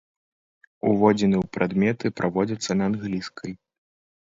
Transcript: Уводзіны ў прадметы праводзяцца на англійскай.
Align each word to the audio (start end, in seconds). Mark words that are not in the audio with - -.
Уводзіны 0.91 1.37
ў 1.43 1.51
прадметы 1.59 2.05
праводзяцца 2.21 2.71
на 2.83 2.91
англійскай. 2.93 3.51